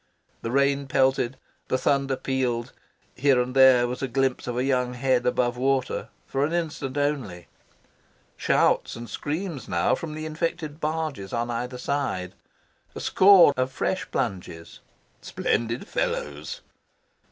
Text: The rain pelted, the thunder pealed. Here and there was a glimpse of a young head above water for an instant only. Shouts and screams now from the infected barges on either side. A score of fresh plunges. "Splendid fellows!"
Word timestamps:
The 0.41 0.49
rain 0.49 0.87
pelted, 0.87 1.37
the 1.67 1.77
thunder 1.77 2.15
pealed. 2.15 2.73
Here 3.13 3.39
and 3.39 3.55
there 3.55 3.87
was 3.87 4.01
a 4.01 4.07
glimpse 4.07 4.47
of 4.47 4.57
a 4.57 4.63
young 4.63 4.95
head 4.95 5.27
above 5.27 5.57
water 5.57 6.09
for 6.25 6.43
an 6.43 6.53
instant 6.53 6.97
only. 6.97 7.47
Shouts 8.35 8.95
and 8.95 9.07
screams 9.07 9.69
now 9.69 9.93
from 9.93 10.15
the 10.15 10.25
infected 10.25 10.79
barges 10.79 11.33
on 11.33 11.51
either 11.51 11.77
side. 11.77 12.33
A 12.95 12.99
score 12.99 13.53
of 13.55 13.71
fresh 13.71 14.09
plunges. 14.09 14.79
"Splendid 15.21 15.87
fellows!" 15.87 16.61